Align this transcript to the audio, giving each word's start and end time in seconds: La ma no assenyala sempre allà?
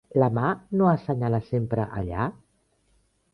La 0.21 0.27
ma 0.35 0.45
no 0.79 0.87
assenyala 0.93 1.41
sempre 1.49 1.87
allà? 2.01 2.25